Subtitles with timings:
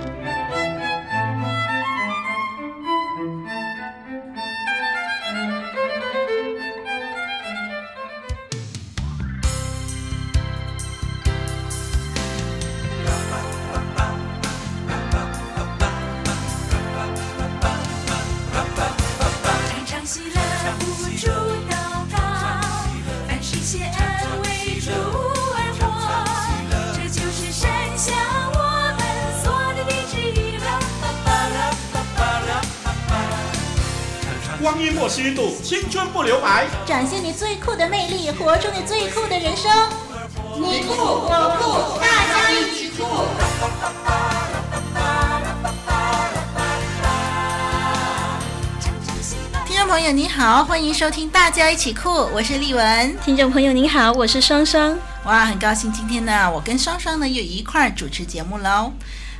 [34.61, 36.67] 光阴莫虚度，青春不留白。
[36.85, 39.71] 展现你最酷的魅力，活出你最酷的人生。
[40.57, 43.05] 你酷我酷，大家一起酷！
[49.65, 53.17] 听众朋友你好，欢迎收听《大家一起酷》，我是丽文。
[53.23, 54.97] 听众朋友您好，我是双双。
[55.23, 58.91] 哇，很高兴今天呢，我跟双双呢又一块儿主持节目喽。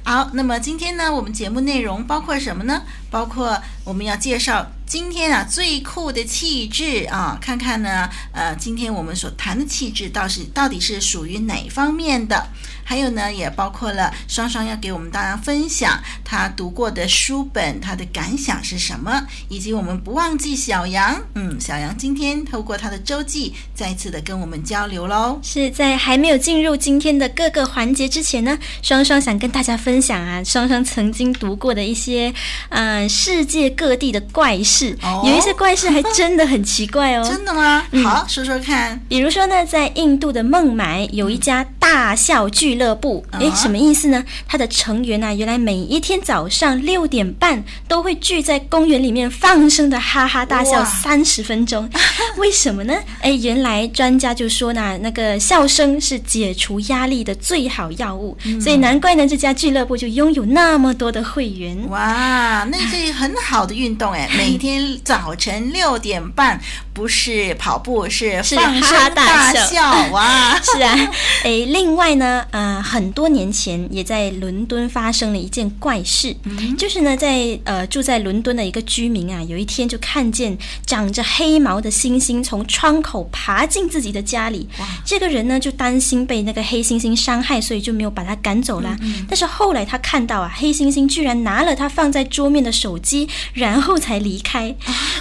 [0.05, 2.83] 好，那么今天呢，我们节目内容包括什么呢？
[3.11, 4.65] 包括我们要介绍。
[4.89, 12.47] 今天啊，最酷的气质啊，看看呢，呃，今天我们所谈的气质，倒是到底是属于哪方面的？
[12.83, 25.39] 还有呢，也包括了双双要给我们大家分享他读过的书本，他的感想是什么，以及我们不忘记小杨，嗯，小杨今天透过他的周记，再次的跟我们交流喽。
[25.43, 32.33] 是在还没有进入今天的各个环节之前呢，双双想跟大家分享啊，双双曾经读过的一些，
[32.69, 34.78] 嗯、世界各地的怪事。
[35.01, 37.23] 哦、有一些怪事还真的很奇怪哦。
[37.27, 37.85] 真的吗？
[37.91, 38.99] 嗯、好，说说看。
[39.07, 43.25] 比如说呢，在印度的孟买有一家大笑俱乐部。
[43.31, 44.23] 哎、嗯，什么意思呢？
[44.47, 51.89] 它的成员啊，原来每一天早上六点半都会聚在公园里面放声的哈哈大笑三十分钟。
[52.37, 52.93] 为什么呢？
[53.21, 61.77] 哎，原来专家就说呢，那个笑声是解除压力的最好药物，嗯、所以难怪呢，这家俱乐部就拥有那么多的会员。
[61.89, 64.68] 哇，那是很好的运动哎，每天。
[65.03, 66.59] 早晨六点半，
[66.93, 70.59] 不是跑步，是放声大笑哇！
[70.61, 71.11] 是啊，
[71.43, 84.67] 诶，另外呢，呃，很多年前也在伦敦发生了一件怪事，嗯、就是呢，在呃住在伦敦的一个居民啊，有一天就看见长着黑毛的猩猩从窗口爬进自己的家里。
[84.79, 84.85] 哇！
[85.05, 88.97] 这个人呢就担心被那个黑猩猩伤害，所以就没有把他赶走啦。
[89.01, 94.58] 嗯嗯，但是后来他看到啊，黑猩猩居然拿了他放在桌面的手机，然后才离开。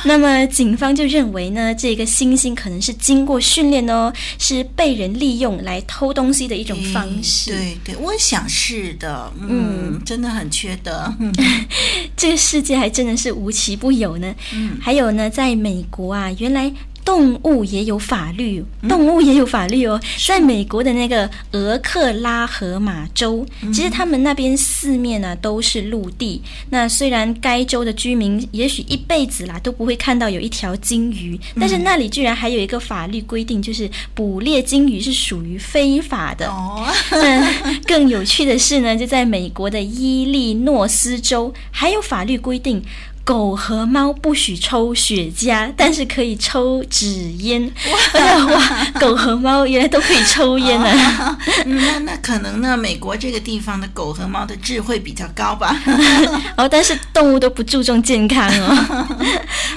[0.05, 7.51] 那么警方就认为呢，这个猩猩可能是经过训练哦，是被人利用来偷东西的一种方式。
[7.51, 9.49] 对对，我想是的，嗯，
[9.93, 11.13] 嗯真的很缺德。
[11.19, 11.33] 嗯、
[12.17, 14.35] 这个世界还真的是无奇不有呢。
[14.55, 16.73] 嗯，还有呢，在美国啊，原来。
[17.09, 19.99] 动物也有法律，动物也有法律哦。
[20.27, 26.43] 在美国的那个俄克拉荷马州，其实他们那边四面呢、啊、都是陆地。
[26.69, 36.47] 那虽然该州的居民也许一辈子啦都不会看到有一条鲸鱼，但是那里居然还有一个法律规定，就是捕猎鲸鱼是属于非法的。
[36.49, 37.51] 哦，那
[37.89, 42.83] 更有趣的是呢，就在美国的伊利诺斯州，还有法律规定。
[43.29, 47.07] 狗和猫不许抽雪茄，但是可以抽纸
[47.41, 47.71] 烟。
[48.15, 48.87] 哇 哇！
[48.99, 51.77] 狗和猫原来都可以抽烟、啊 哦嗯。
[51.77, 52.75] 那那可能呢？
[52.75, 55.79] 美国这个地方的狗和猫的智慧比较高吧。
[56.57, 59.07] 哦，但是动物都不注重健康哦。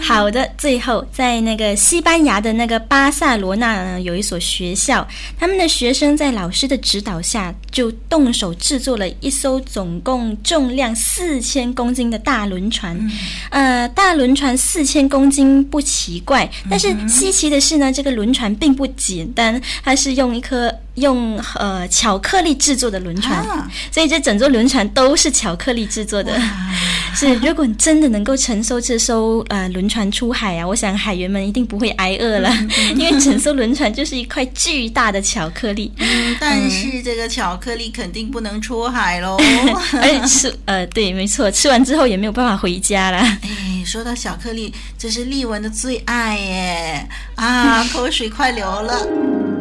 [0.01, 5.06] 好的，最后在那个西班牙的那个巴塞罗那呢，有一所学校，
[5.38, 12.97] 他们的学生在老师的指导下，就动手制作了一艘总共重量四千公斤的大轮船。
[12.97, 13.12] 嗯
[13.50, 20.74] 呃，大轮船四千公斤不奇怪，但是稀奇的是呢，这个轮船并不简单，它是用一颗。
[20.96, 26.40] 用呃巧克力制作的轮船，啊、所以这整座轮船都是巧克力制作的。
[27.14, 35.92] 是，如果你真的能够承受这艘呃轮船出海啊，我想海员们一定不会挨饿了，嗯嗯、 因为整艘轮船就是一块巨大的巧克力。
[35.98, 39.38] 嗯，但是这个巧克力肯定不能出海喽，
[40.02, 43.18] 而且吃呃对，没错，吃完之后也没有办法回家了。
[43.18, 47.10] 哎，说到巧克力，这是丽文的最爱耶！
[47.36, 49.61] 啊，口水快流了。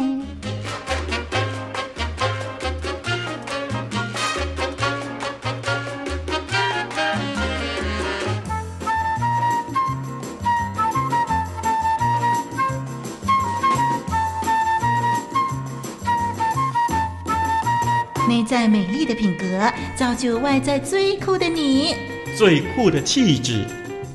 [19.61, 21.95] 格，造就外在最酷的你。
[22.35, 23.63] 最酷的气质，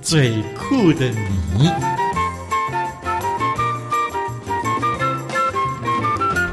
[0.03, 1.71] 最酷的你。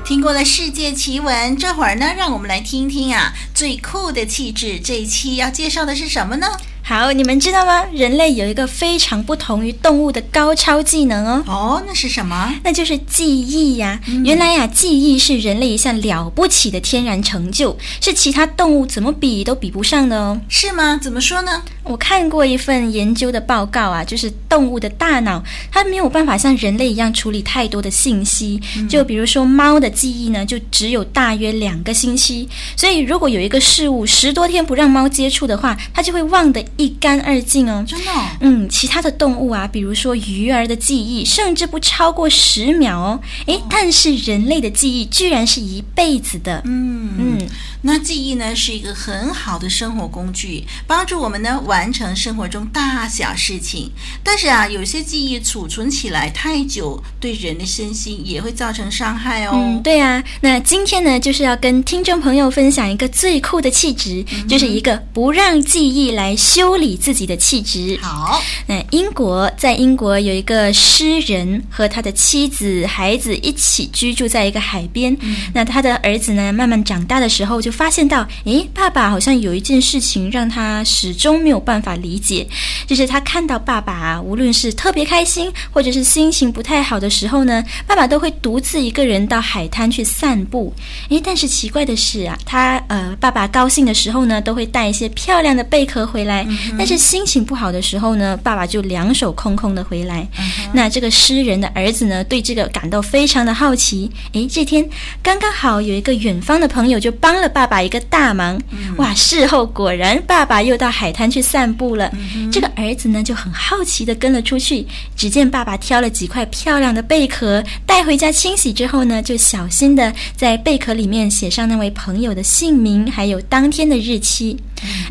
[0.06, 4.80] 听过了世界奇闻，这会儿呢，让我们来听听啊，最酷的气质。
[4.80, 6.48] 这一期要介绍的是什么呢？
[6.86, 7.86] 好，你们知道吗？
[7.94, 11.44] 人类有一个非常不同于动物的高超技能哦。
[11.48, 12.54] 哦，那是什么？
[12.62, 14.02] 那就是记忆呀。
[14.08, 20.42] 嗯、原来呀，记忆是人类一项了不起的天然成就，是其他动物怎么比都比不上的哦。
[20.50, 21.00] 是吗？
[21.02, 21.64] 怎么说呢？
[21.84, 28.60] 我看过一份研究的报告啊，就是动物的大脑，它没有办法像人类一样处理太多的信息。
[28.78, 32.50] 嗯、就比如说猫的记忆呢，就只有大约两个星期。
[32.76, 36.64] 所以如果有一个事物十多天不让猫接触的话，它就会忘得。
[36.76, 38.26] 一干二净哦，真的哦？
[38.42, 43.20] 嗯，其他的动物啊，比如说鱼儿的记忆，甚至不超过十秒哦。
[43.46, 46.62] 诶，但是人类的记忆居然是一辈子的。
[46.66, 47.48] 嗯嗯，
[47.82, 53.92] 那记忆呢，是一个很好的生活工具，帮助我们呢完成生活中大小事情。
[54.24, 59.52] 但是啊，有些记忆储存起来太久，对人的身心也会造成伤害哦。
[59.54, 60.24] 嗯，对啊。
[60.42, 66.64] 那今天呢，就是要跟听众朋友分享一个最酷的气质，嗯、就是一个不让记忆来修。
[66.64, 68.00] 修理自己的气质。
[68.02, 75.16] 好，那英国在英国有一个诗人和他的妻子、孩子一起居住在一个海边。
[75.20, 82.46] 嗯、那他的儿子呢，慢慢长大的时候，就发现到，诶，爸爸好像有一件事情让他始终没有办法理解，
[82.86, 90.74] 就是他看到爸爸啊，无论是特别开心，或者是心情不太好的时候呢，爸爸都会独自一个人到海滩去散步。
[91.10, 96.46] 诶，但是奇怪的是啊，他呃，爸爸高兴的时候呢，都会带一些漂亮的贝壳回来。
[96.78, 100.28] 但是心情不好的时候呢，爸爸就两手空空的回来。
[100.74, 104.10] 那这个诗人的儿子呢，对这个感到非常的好奇。
[104.34, 104.88] 诶，这天
[105.22, 108.60] 刚刚好有一个远方的朋友就帮了爸爸一个大忙。
[108.72, 112.12] 嗯、哇，事后果然爸爸又到海滩去散步了。
[112.36, 114.86] 嗯、这个儿子呢就很好奇的跟了出去。
[115.16, 124.58] 只见爸爸挑了几块漂亮的贝壳带回家清洗之后呢，就小心的在贝壳里面写上那位朋友的姓名，还有当天的日期。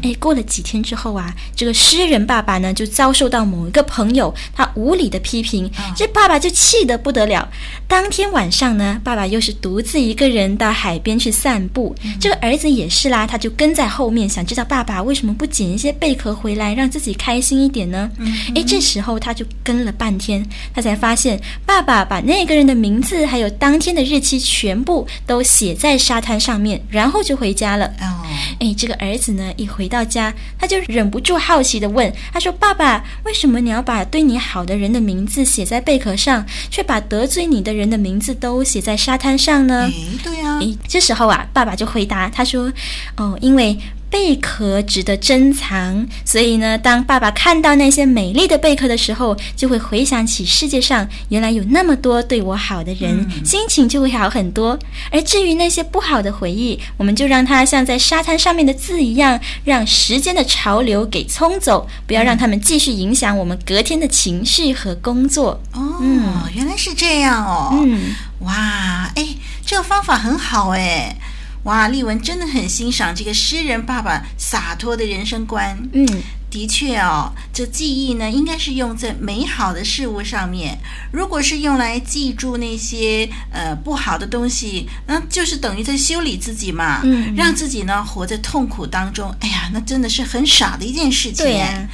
[0.03, 5.52] 哎，过了几天之后啊，这个诗人爸爸呢就遭受到某一个朋友他无理的批评，
[5.97, 7.49] 这爸爸就气得不得了。
[7.89, 18.11] 当天晚上呢，爸爸又是独自一个人到海边去散步，这个儿子也是啦，他就跟在后面，想知道爸爸为什么不捡一些贝壳回来，让自己开心一点呢？
[18.55, 27.87] 哎，这时候他就跟了半天，他才发现爸爸把那个人的名字还有当天的日期全部都写在沙滩上面，然后就回家了。
[28.01, 28.22] 哦，
[28.59, 29.53] 哎，这个儿子呢？
[29.57, 39.93] 一回到家，他就忍不住好奇的问：“他说，爸爸，为什么你要把对你好的人的名字写在贝壳上，却把得罪你的人的名字都写在沙滩上呢？”哎，
[40.23, 40.59] 对呀。
[40.61, 42.73] 哎，这时候啊，爸爸就回答他说
[43.17, 43.79] ：“哦，因为。”
[44.13, 54.79] 贝壳值得珍藏，所以呢，当爸爸看到那些美丽的贝壳的时候，就会回想起世界上原来有那么多对我好的人，嗯、心情就会好很多。
[55.11, 65.59] 而至于那些不好的回忆，我们就让它像在沙滩上面的字一样，让时间的潮流给冲走，不要让他们继续影响我们隔天的情绪和工作。
[65.73, 67.71] 哦，嗯、原来是这样哦。
[67.83, 69.27] 嗯，哇，哎，
[69.65, 71.17] 这个方法很好哎。
[71.65, 75.79] 哇，丽文真的很欣赏这个诗人爸爸洒脱的人生观。
[75.93, 76.05] 嗯，
[76.51, 80.77] 的确哦，这记忆呢，应该是用在美好的事物上面。
[81.13, 87.01] 如果是用来记住那些呃不好的东西，那就是等于在修理自己嘛。
[87.05, 89.33] 嗯，让自己呢活在痛苦当中。
[89.41, 91.47] 哎呀，那真的是很傻的一件事情。
[91.47, 91.67] 对呀。
[91.67, 91.89] 啊，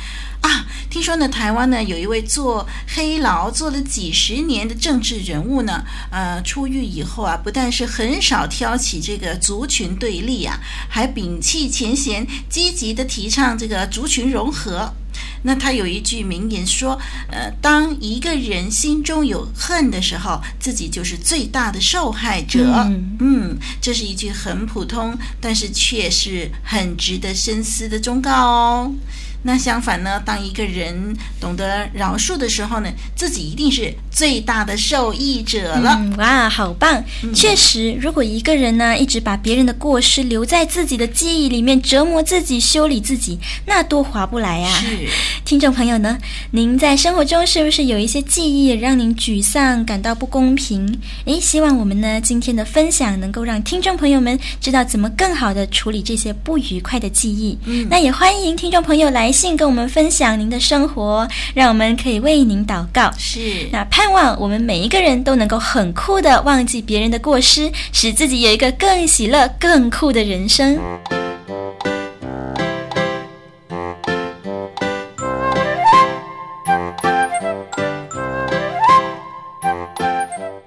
[0.91, 14.95] 听说呢，台湾呢有一位做黑牢做了几十年的政治人物呢，呃，出狱以后啊，不但是很少挑起这个族群对立啊，还摒弃前嫌，积极的提倡这个族群融合。
[15.43, 16.99] 那他有一句名言说，
[17.31, 22.65] 呃，当一个人心中有恨的时候，自己就是最大的受害者。
[22.87, 28.95] 嗯，嗯，这是一句很普通，但是却是很值得深思的忠告哦。
[29.43, 35.97] 那相反呢，当一个人懂得饶恕的时候呢，自己一定是最大的受益者了。
[36.01, 37.03] 嗯、哇，好棒！
[37.23, 44.75] 嗯、确实，如果一个人呢一直把别人的过失留在自己的记忆里面，折磨自己、修理自己，那多划不来啊！
[44.81, 45.09] 是，
[45.45, 46.19] 听众朋友呢，
[46.51, 50.99] 您在生活中是不是有一些记忆让您沮丧、感到不公平？
[51.27, 57.57] 诶，希望我们呢今天的分享能够让听众朋友们知道怎么更好的处理这些不愉快的记忆。
[57.65, 63.11] 嗯，那也欢迎听众朋友来信跟我们分享您的生活，让我们可以为您祷告。
[63.19, 70.79] 是，那盼望我们每一个人都能够很酷的忘记别人的过失，使自己有一个更喜乐、更酷的人生。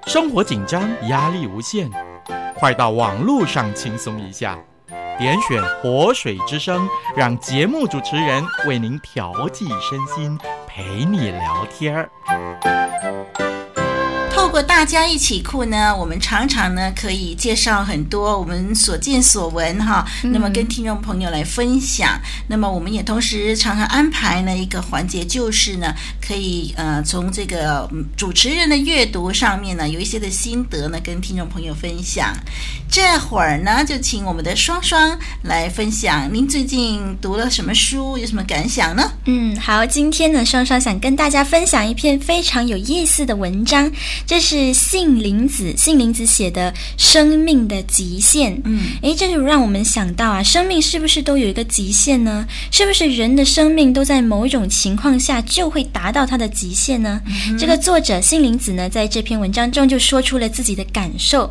[0.08, 1.89] 生活紧张，压力无限，
[2.60, 4.60] 快到网络上轻松一下。
[5.18, 10.38] 点选活水之声，让节目主持人为您调剂身心，
[10.68, 13.50] 陪你聊天儿。
[14.51, 22.20] 透过大家一起酷呢，我们常常呢可以介绍很多我们所见所闻哈，那么跟听众朋友来分享。
[22.22, 32.36] 嗯、那么我们也同时常常安排呢一个环节，就是呢可以呃从这个主持人的阅读上面呢有一些的心得呢跟听众朋友分享。
[32.89, 39.13] 这会儿呢就请我们的双双来分享，您最近读了什么书，有什么感想呢？
[39.27, 43.89] 嗯，好，今天呢双双想跟大家分享一篇非常有意思的文章。
[44.27, 48.57] 这是杏林子，杏林子写的《生命的极限》。
[48.65, 52.48] 嗯，诶，这就让我们想到啊，生命是不是都有一个极限呢？
[52.71, 57.21] 是不是人的生命都在某一种情况下就会达到它的极限呢？
[57.27, 61.50] 嗯、这个作者杏林子呢，在这篇文章中就说出了自己的感受。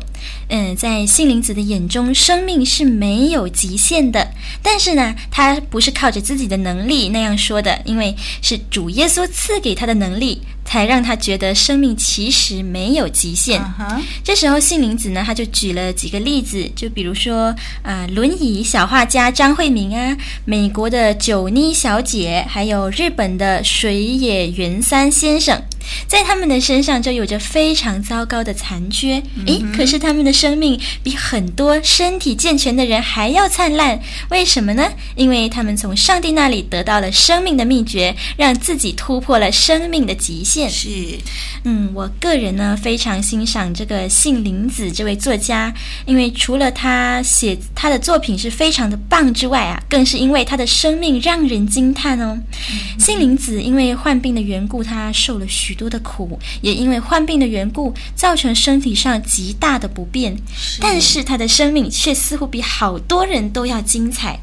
[0.49, 4.31] 嗯，在杏林子的眼中，生命是没有极限的。
[4.61, 10.41] 但是呢，他不是靠着自己的能力那样说的，因为是主耶稣赐给他的能力。
[10.71, 13.59] 才让他觉得生命其实没有极限。
[13.59, 14.01] Uh huh.
[14.23, 17.47] 这时候，杏林子呢，他就举了几个例子，就比如说，
[17.81, 25.61] 啊、呃，轮椅小画家张惠明啊，美国的九妮小姐，还有日本的水野元三先生。
[26.07, 34.91] 在他们的身上就有着非常糟糕的残缺，诶，可是他们的生命比很多身体健全的人还要灿烂，为什么呢？
[35.15, 40.69] 因为他们从上帝那里得到了生命的秘诀，让自己突破了生命的极限。
[40.69, 40.89] 是，
[41.63, 45.73] 嗯，我个人呢非常欣赏这个杏林子这位作家，
[46.05, 52.37] 因为除了他写他的作品是非常的棒之外啊，更是因为他的生命让人惊叹哦。
[52.99, 60.35] 杏林子因为患病的缘故，他受了许许多的苦，也因为患病的缘故，造成身体上极大的不便。
[60.53, 64.37] 是但是他的生命却似乎比好多人都要精彩。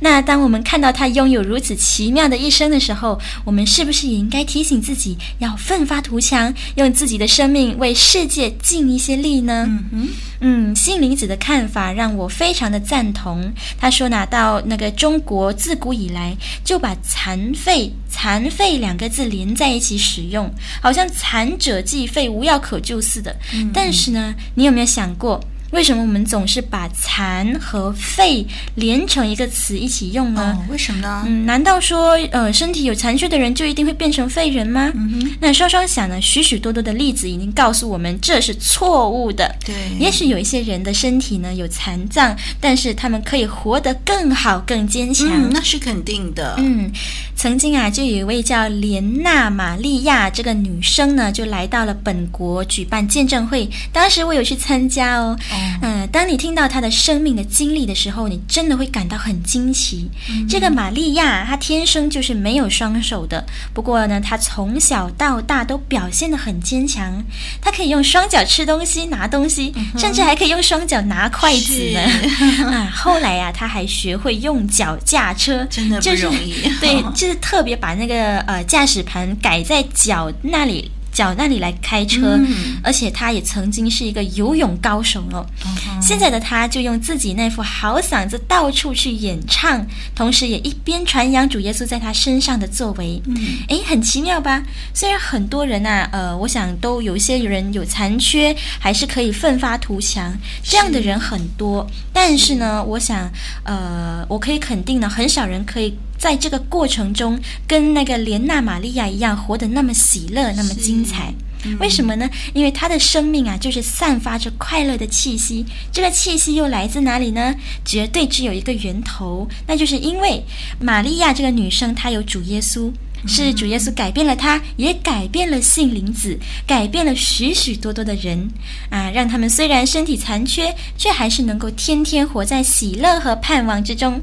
[0.00, 9.64] 那当我们看到他拥有如此奇妙的一生的时候，我们是不是也应该提醒自己，要奋发图强，用自己的生命为世界尽一些力呢？
[9.68, 10.08] 嗯哼
[10.40, 13.50] 嗯，杏林子的看法让我非常的赞同。
[13.78, 20.48] 他说，拿到那个中国自古以来就把残废、残废两个字连在一起使用，
[20.80, 23.34] 好像残者即废，无药可救似的。
[23.52, 25.42] 嗯、但是呢，你有没有想过？
[25.74, 30.56] 为什么我们总是把“残”和“废”连成一个词一起用呢？
[30.56, 31.24] 哦，为什么呢？
[31.26, 34.92] 嗯，难道说，呃，身体有残缺的人就一定会变成废人吗？
[34.94, 35.36] 嗯哼。
[35.40, 39.52] 那双双想呢，许许多多的例子已经告诉我们这是错误的。
[39.64, 39.74] 对。
[39.98, 45.26] 也许有一些人的身体呢有残障，但是他们可以活得更好、更坚强。
[45.28, 46.54] 嗯，那是肯定的。
[46.58, 46.88] 嗯，
[47.34, 55.36] 曾经啊，就有一位叫莲娜玛利亚这个女生呢，就来到了本国举办见证会，当时我有去参加哦。
[55.50, 60.10] 哦嗯，当你听到她的生命的经历的时候，你真的会感到很惊奇。
[60.30, 63.44] 嗯、这个玛利亚，她天生就是没有双手的。
[63.72, 67.24] 不过呢，她从小到大都表现得很坚强。
[67.60, 72.00] 她可以用双脚吃东西、拿东西，嗯、甚至还可以用双脚拿筷子呢。
[72.70, 76.54] 啊，后来呀、啊，她还学会用脚驾车，真的不容易。
[76.62, 80.90] 就是、对，就是特别把那个呃驾驶盘改在脚那里。
[81.14, 85.46] 脚那里来开车，嗯、而且他也曾经是一个游泳高手哦。
[85.64, 93.22] 嗯、现在的他就用自己那副好嗓子到处去演唱，同时也一边传扬主耶稣在他身上的作为。
[93.26, 93.36] 嗯，
[93.68, 94.62] 诶，很奇妙吧？
[94.92, 101.86] 虽然很多人啊，呃，我想都有一些人有残缺，还是可以奋发图强，这样的人很多。
[101.88, 103.30] 是但是呢，我想，
[103.62, 105.96] 呃，我可以肯定呢，很少人可以。
[106.18, 111.32] 在这个过程中，跟那个莲娜玛利亚一样，活得那么喜乐，那么精彩。
[111.64, 111.76] 嗯。
[111.78, 112.28] 为什么呢？
[112.52, 115.64] 因为他的生命啊，就是散发着快乐的气息。
[115.92, 117.54] 这个气息又来自哪里呢？
[117.84, 120.44] 绝对只有一个源头，那就是因为
[120.80, 122.90] 玛利亚这个女生，她有主耶稣。
[123.26, 128.48] 是主耶稣改变了他，也改变了杏林子，改变了许许多多的人。
[128.90, 134.20] 啊，让他们虽然身体残缺，却还是能够天天活在喜乐和盼望之中。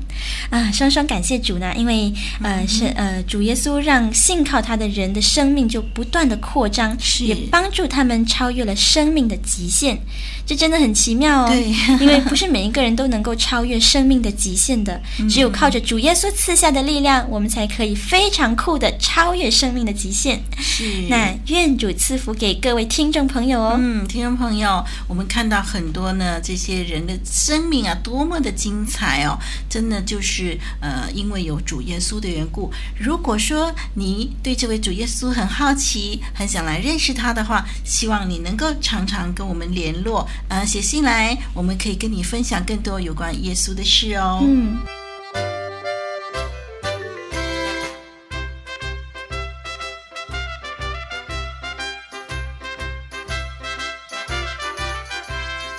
[0.49, 0.71] 啊！
[0.71, 9.97] 双双感谢主呢，因为呃是呃主耶稣让信靠他的人的生命就不断的扩张，也帮助他们超越了生命的极限。
[10.45, 11.69] 这真的很奇妙哦，对，
[12.01, 20.41] 因为不是每一个人都能够超越生命的极限的， 只有靠着主耶稣赐下的力量，我们才可以非常酷的超越生命的极限。
[20.59, 23.75] 是，那愿主赐福给各位听众朋友哦。
[23.77, 29.37] 嗯，听众朋友，我们看到很多呢，这些人的生命啊，多么的精彩哦！
[29.69, 32.71] 真的就是呃，因为有主耶稣的缘故。
[32.99, 40.27] 如果说你对这位主耶稣很好奇，很想来认识他的话，希望你能够常常跟我们联络。
[40.47, 44.39] 呃，写信来，我们可以跟你分享更多有关耶稣的事哦。
[44.43, 45.00] 嗯。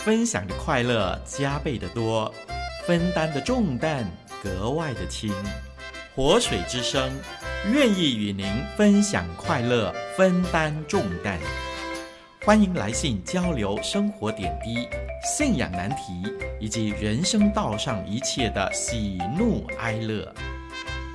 [0.05, 2.35] 分享的快乐加倍的多，
[2.85, 4.05] 分担的重担
[4.43, 5.33] 格外的轻。
[6.17, 7.09] 活水之声
[7.73, 8.45] 愿意与您
[8.77, 11.39] 分享快乐，分担重担。
[12.45, 14.89] 欢迎来信交流生活点滴、
[15.25, 16.29] 信仰难题
[16.59, 20.35] 以及人生道上一切的喜怒哀乐。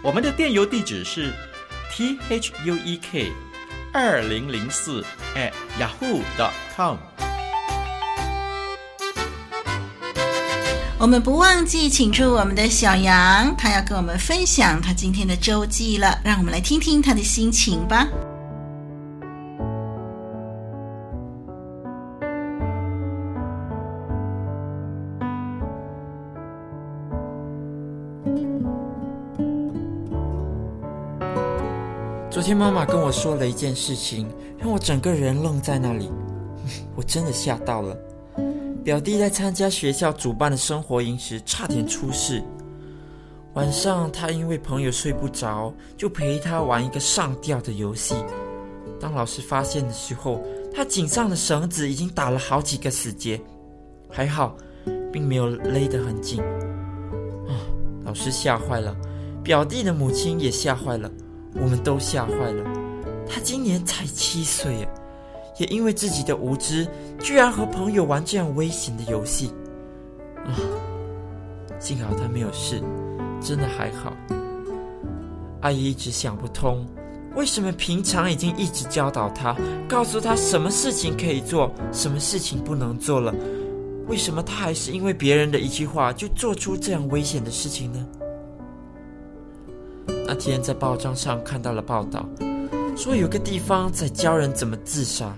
[0.02, 1.34] 我们的电邮地址是
[1.92, 3.34] t h u e k
[3.94, 5.04] 二零零四
[5.36, 6.96] at yahoo dot com。
[11.00, 16.20] 我们不忘记请出我们的小杨，他要跟我们分享他今天的周记了。
[16.24, 18.08] 让我们来听听他的心情吧。
[32.32, 34.28] 昨天妈妈跟我说了一件事情，
[34.58, 36.10] 让我整个人愣在那里，
[36.98, 37.96] 我真的吓到了。
[38.88, 42.42] 表弟在参加学校主办的生活营时差点出事，
[43.54, 48.16] 晚上他因为朋友睡不着，就陪他玩一个上吊的游戏。
[48.98, 50.42] 当老师发现的时候，
[50.74, 53.38] 他颈上的绳子已经打了好几个死结，
[54.10, 54.56] 还好，
[55.12, 56.42] 并没有勒得很紧。
[56.42, 57.60] 啊，
[58.06, 58.96] 老师吓坏了，
[59.44, 61.12] 表弟的母亲也吓坏了。
[61.56, 62.64] 我们都吓坏了，
[63.28, 64.88] 他今年才七岁，
[65.58, 66.88] 也因为自己的无知，
[67.20, 69.52] 居然和朋友玩这样危险的游戏。
[70.46, 70.54] 啊，
[71.80, 72.82] 幸好他没有事，
[73.42, 74.14] 真的还好。
[75.62, 76.86] 阿姨一直想不通，
[77.36, 79.56] 为什么平常已经一直教导他，
[79.88, 83.34] 告诉他什么事情可以做，什么事情不能做了，
[84.08, 88.08] 为什么他还是因为别人的一句话就做出这样危险的事情呢？
[90.26, 92.28] 那天在报章上看到了报道，
[92.96, 95.36] 说有个地方在教人怎么自杀，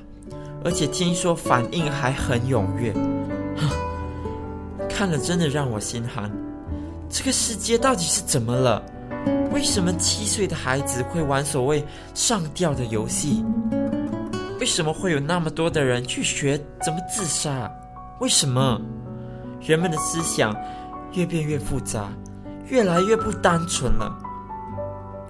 [0.63, 2.93] 而且听说反应还很踊跃。
[4.89, 6.29] 看了真的让我心寒。
[7.09, 8.83] 这个世界到底是怎么了？
[9.51, 13.43] 为什么七岁的孩子会玩所谓上吊的游戏？
[14.59, 17.71] 为什么会有那么多的人去学怎么自杀？
[18.19, 18.79] 为什么？
[19.61, 20.55] 人们的思想
[21.13, 22.09] 越变越复杂，
[22.67, 24.15] 越来越不单纯了。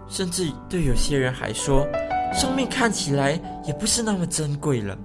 [0.08, 1.88] 甚至对有些人还说，
[2.34, 4.98] 生命看起来也不是那么珍贵了。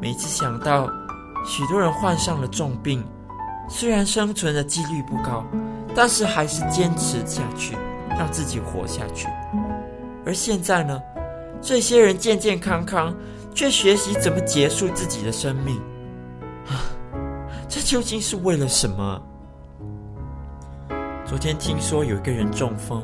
[0.00, 0.88] 每次想到
[1.44, 3.04] 许多人患上了重病，
[3.68, 5.44] 虽然生存的几率不高，
[5.94, 7.76] 但是还是坚持下去，
[8.10, 9.26] 让自己活下去。
[10.24, 11.00] 而现在呢，
[11.60, 13.14] 这些人健健康康，
[13.54, 15.76] 却学习怎么结束自己的生命。
[16.68, 16.84] 啊，
[17.68, 19.22] 这究竟是为了什么？
[21.24, 23.02] 昨天听说有一个人中风。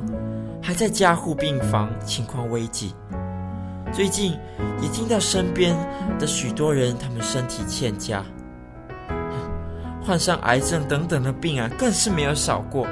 [0.65, 2.95] 还在加护病房，情况危急。
[3.93, 4.33] 最近
[4.81, 5.77] 也听到身边
[6.19, 8.25] 的许多人，他们身体欠佳，
[10.03, 12.87] 患上癌症等等的病啊，更是没有少过。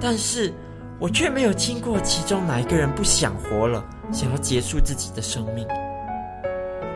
[0.00, 0.52] 但是
[0.98, 5.64] 我却没有听过其中哪一个人不想活了，想要结束自己的生命。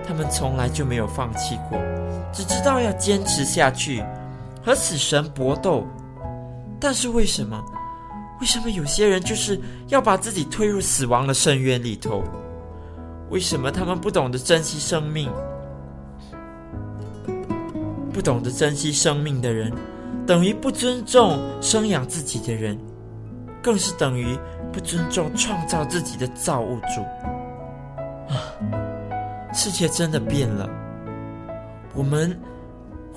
[0.05, 1.79] 他们从来就没有放弃过，
[2.33, 4.05] 只知道要坚持下去，
[4.65, 5.87] 和死神搏斗。
[6.81, 7.57] 但是为什么？
[8.41, 12.23] 为什么有些人就是要把自己推入死亡的深渊里头？
[13.31, 15.31] 为什么他们不懂得珍惜生命？
[18.13, 19.71] 不懂得珍惜生命的人，
[20.27, 22.79] 等于不尊重生养自己的人，
[23.63, 24.39] 更是等于
[24.73, 27.03] 不尊重创造自己的造物主。
[28.33, 28.41] 啊，
[29.53, 30.67] 世界真的变了，
[31.95, 32.35] 我们，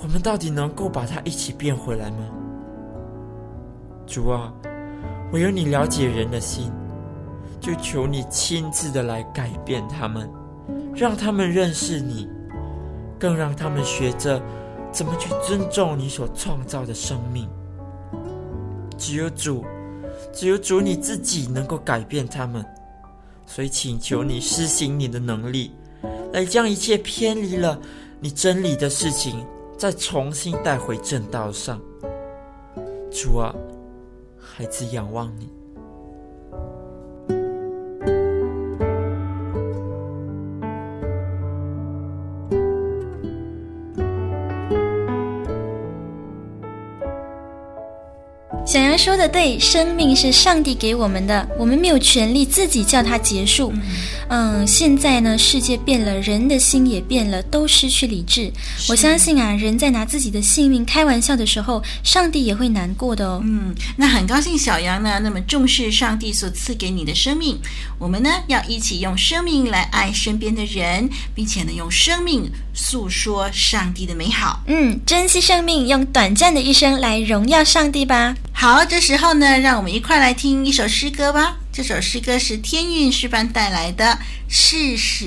[0.02, 2.18] 我们到底能够把它一起变回来吗？
[4.06, 4.52] 主啊，
[5.32, 6.70] 唯有你了解人的心，
[7.60, 10.28] 就求你亲自的来改变他们，
[10.94, 12.26] 让他们认识你，
[13.18, 14.42] 更让他们学着
[14.90, 17.48] 怎么去尊重你所创造的生命。
[18.96, 19.64] 只有主，
[20.32, 22.64] 只有主你自己能够改变他们，
[23.46, 25.72] 所以请求你施行你的能力。
[26.32, 27.78] 来将一切偏离了
[28.20, 29.44] 你真理的事情，
[29.76, 31.80] 再重新带回正道上。
[33.10, 33.54] 主啊，
[34.38, 35.50] 孩子仰望你。
[48.70, 53.72] 小杨说的对，生命是上帝给我们的，我们没有权利自己叫它结束。
[54.66, 58.52] 现在呢，世界变了，人的心也变了，都失去理智。
[58.88, 63.40] 我相信啊，人在拿自己的性命开玩笑的时候，上帝也会难过的哦。
[63.42, 67.58] 嗯，那很高兴小羊呢那么重视上帝所赐给你的生命。
[67.98, 74.62] 我们呢要一起用生命来爱身边的人，并且呢用生命诉说上帝的美好。
[74.66, 78.36] 嗯，珍惜生命，用短暂的一生来荣耀上帝吧。
[78.52, 81.56] 好，这时候呢，让我们一块来听一首诗歌吧。
[81.82, 84.04] 这首诗歌是天韵诗班带来的
[84.50, 85.24] 《事实》，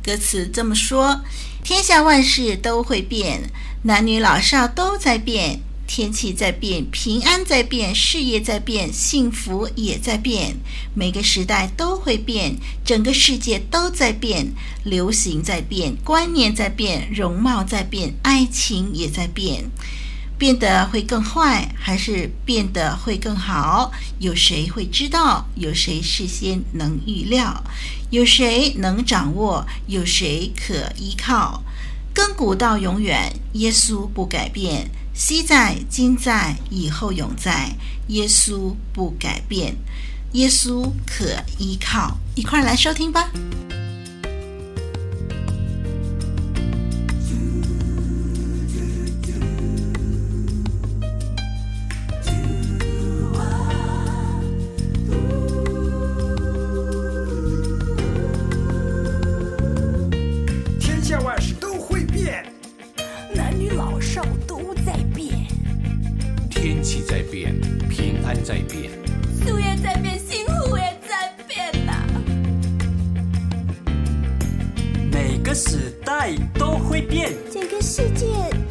[0.00, 1.22] 歌词这么说：
[1.64, 3.50] 天下万事都会变，
[3.82, 5.58] 男女老少都在变，
[5.88, 10.58] 天气在变，平安在变，事业在变，幸福也在变。
[10.94, 14.52] 每个时代都会变，整个世界都在变，
[14.84, 19.64] 流行在变，观念在变，容貌在变，爱情也在变。
[20.38, 23.90] 变得会更坏，还是变得会更好？
[24.20, 25.44] 有谁会知道？
[25.56, 27.62] 有谁事先能预料？
[28.10, 29.66] 有谁能掌握？
[29.88, 31.62] 有谁可依靠？
[32.14, 37.76] 亘古到永远，耶稣不改变，昔在，今在，以后永在。
[38.08, 39.76] 耶稣不改变，
[40.32, 42.16] 耶稣可依靠。
[42.34, 43.30] 一块来收听吧。
[68.48, 68.90] 在变，
[69.44, 71.92] 树叶在变，幸福也在变呐。
[75.12, 78.24] 每个时代都会变，整个世界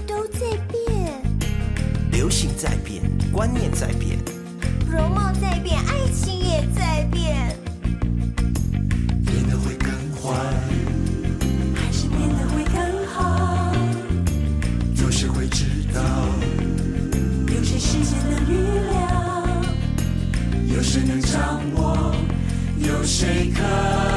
[0.07, 0.39] 都在
[0.71, 1.21] 变，
[2.11, 4.17] 流行在变，观念在变，
[4.89, 7.55] 容貌在变，爱情也在变。
[20.99, 22.11] 只能掌握
[22.79, 24.16] 有谁可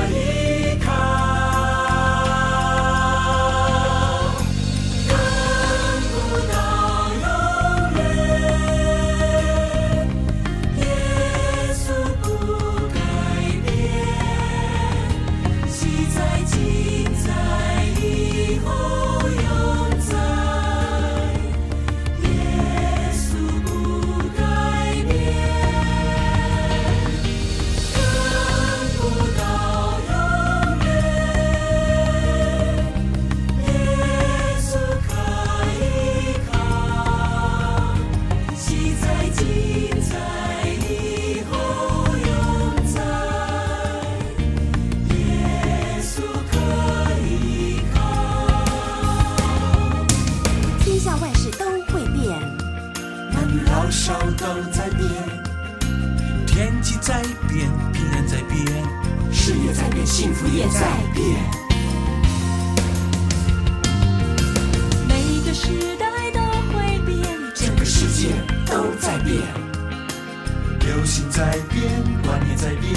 [71.00, 71.82] 流行在变，
[72.26, 72.92] 观念在变，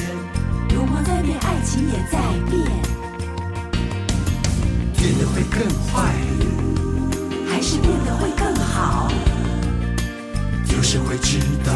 [0.67, 2.19] 流光在变，爱情也在
[2.51, 2.61] 变。
[4.97, 6.13] 变得会更坏，
[7.49, 9.09] 还是变得会更好？
[10.75, 11.71] 有谁会知道？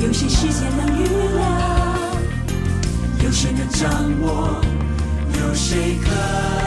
[0.00, 1.04] 有谁事先能预
[1.36, 1.46] 料？
[3.22, 3.88] 有谁能掌
[4.20, 4.60] 握？
[5.38, 6.61] 有谁可？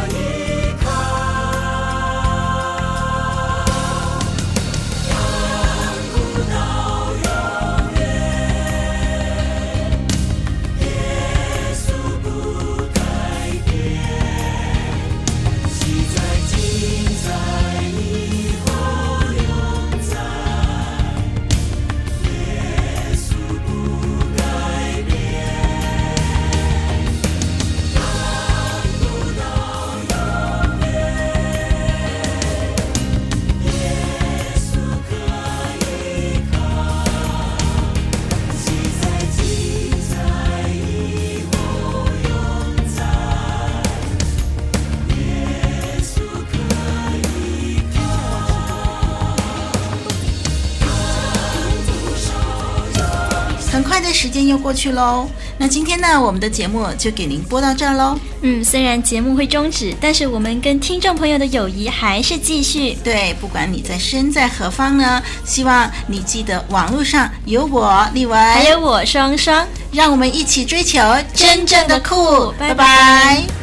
[54.56, 55.28] 又过去喽。
[55.58, 58.18] 那今天呢，我们的节目就给您播到这儿喽。
[58.42, 62.98] 嗯，虽然节目会终止，但是我们跟听众朋友的友谊还是继续。
[63.04, 71.02] 对，不管你在身在何方呢，希望你记得网络上有我李文，还有我双双，让我们一起追求
[71.34, 72.54] 真正的酷。
[72.58, 72.76] 拜拜。
[72.76, 73.55] 拜拜。